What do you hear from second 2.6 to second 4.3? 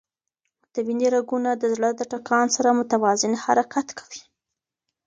متوازن حرکت کوي.